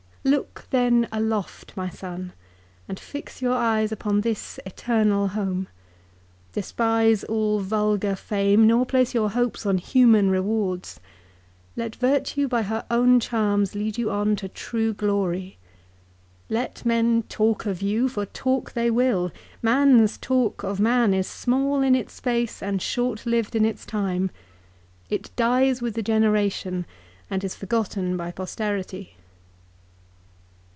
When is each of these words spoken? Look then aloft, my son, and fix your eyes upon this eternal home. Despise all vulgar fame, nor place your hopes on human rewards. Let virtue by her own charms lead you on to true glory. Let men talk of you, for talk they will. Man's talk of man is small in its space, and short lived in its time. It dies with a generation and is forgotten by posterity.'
Look 0.23 0.67
then 0.69 1.07
aloft, 1.11 1.75
my 1.75 1.89
son, 1.89 2.33
and 2.87 2.99
fix 2.99 3.41
your 3.41 3.55
eyes 3.55 3.91
upon 3.91 4.21
this 4.21 4.59
eternal 4.67 5.29
home. 5.29 5.67
Despise 6.53 7.23
all 7.23 7.59
vulgar 7.59 8.15
fame, 8.15 8.67
nor 8.67 8.85
place 8.85 9.15
your 9.15 9.31
hopes 9.31 9.65
on 9.65 9.79
human 9.79 10.29
rewards. 10.29 10.99
Let 11.75 11.95
virtue 11.95 12.47
by 12.47 12.61
her 12.61 12.85
own 12.91 13.19
charms 13.19 13.73
lead 13.73 13.97
you 13.97 14.11
on 14.11 14.35
to 14.35 14.47
true 14.47 14.93
glory. 14.93 15.57
Let 16.49 16.85
men 16.85 17.23
talk 17.23 17.65
of 17.65 17.81
you, 17.81 18.07
for 18.07 18.27
talk 18.27 18.73
they 18.73 18.91
will. 18.91 19.31
Man's 19.63 20.19
talk 20.19 20.61
of 20.61 20.79
man 20.79 21.15
is 21.15 21.25
small 21.25 21.81
in 21.81 21.95
its 21.95 22.13
space, 22.13 22.61
and 22.61 22.79
short 22.79 23.25
lived 23.25 23.55
in 23.55 23.65
its 23.65 23.87
time. 23.87 24.29
It 25.09 25.31
dies 25.35 25.81
with 25.81 25.97
a 25.97 26.03
generation 26.03 26.85
and 27.27 27.43
is 27.43 27.55
forgotten 27.55 28.15
by 28.17 28.29
posterity.' 28.31 29.15